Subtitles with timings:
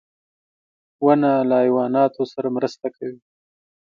[1.05, 3.17] •ونه له حیواناتو سره مرسته کوي.